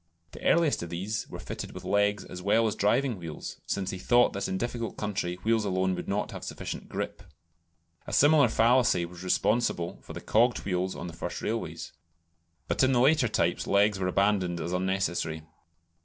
The 0.31 0.41
earliest 0.41 0.81
of 0.81 0.89
these 0.89 1.29
were 1.29 1.37
fitted 1.37 1.73
with 1.73 1.83
legs 1.83 2.25
as 2.25 2.41
well 2.41 2.65
as 2.65 2.73
driving 2.73 3.19
wheels, 3.19 3.57
since 3.67 3.91
he 3.91 3.99
thought 3.99 4.33
that 4.33 4.47
in 4.47 4.57
difficult 4.57 4.97
country 4.97 5.35
wheels 5.43 5.63
alone 5.63 5.93
would 5.93 6.07
not 6.07 6.31
have 6.31 6.43
sufficient 6.43 6.89
grip. 6.89 7.21
(A 8.07 8.11
similar 8.11 8.47
fallacy 8.47 9.05
was 9.05 9.23
responsible 9.23 9.99
for 10.01 10.13
the 10.13 10.19
cogged 10.19 10.57
wheels 10.65 10.95
on 10.95 11.05
the 11.05 11.13
first 11.13 11.43
railways.) 11.43 11.91
But 12.67 12.81
in 12.81 12.93
the 12.93 12.99
later 12.99 13.27
types 13.27 13.67
legs 13.67 13.99
were 13.99 14.07
abandoned 14.07 14.59
as 14.59 14.73
unnecessary. 14.73 15.43